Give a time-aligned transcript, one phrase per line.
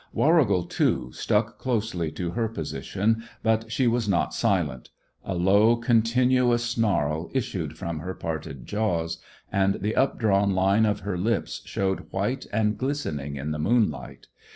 [0.13, 4.89] Warrigal, too, stuck closely to her position, but she was not silent;
[5.23, 9.19] a low, continuous snarl issued from her parted jaws,
[9.51, 14.25] and the updrawn line of her lips showed white and glistening in the moonlight.